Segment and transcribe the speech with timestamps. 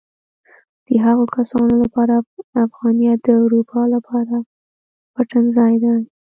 [0.87, 2.15] د هغو کسانو لپاره
[2.65, 4.35] افغانیت د اروپا لپاره
[5.15, 5.95] پټنځای دی.